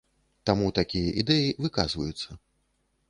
Таму 0.49 0.69
такія 0.79 1.11
ідэі 1.23 1.53
выказваюцца. 1.67 2.29